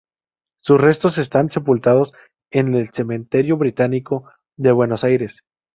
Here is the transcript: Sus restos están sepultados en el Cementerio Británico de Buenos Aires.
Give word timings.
Sus 0.63 0.81
restos 0.81 1.19
están 1.19 1.51
sepultados 1.51 2.11
en 2.49 2.73
el 2.73 2.89
Cementerio 2.91 3.55
Británico 3.55 4.25
de 4.57 4.71
Buenos 4.71 5.03
Aires. 5.03 5.43